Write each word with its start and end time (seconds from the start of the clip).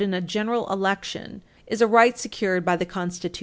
662 0.01 0.17
in 0.17 0.23
a 0.23 0.27
general 0.27 0.73
election, 0.73 1.43
is 1.67 1.79
a 1.79 1.85
right 1.85 2.17
secured 2.17 2.65
by 2.65 2.75
the 2.75 2.87
Constitution. 2.87 3.39